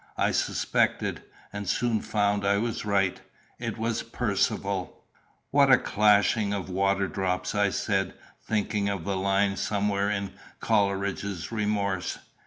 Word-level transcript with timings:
I 0.17 0.31
suspected, 0.31 1.21
and 1.53 1.69
soon 1.69 2.01
found 2.01 2.43
I 2.43 2.57
was 2.57 2.85
right; 2.85 3.21
it 3.59 3.77
was 3.77 4.01
Percivale. 4.01 4.99
"What 5.51 5.71
a 5.71 5.77
clashing 5.77 6.55
of 6.55 6.71
water 6.71 7.07
drops!" 7.07 7.53
I 7.53 7.69
said, 7.69 8.15
thinking 8.43 8.89
of 8.89 9.05
a 9.05 9.13
line 9.13 9.57
somewhere 9.57 10.09
in 10.09 10.31
Coleridge's 10.59 11.51
Remorse. 11.51 12.17